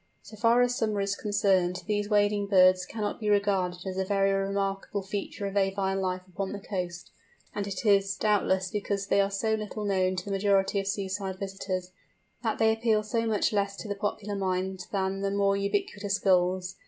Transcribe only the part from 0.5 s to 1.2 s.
as summer is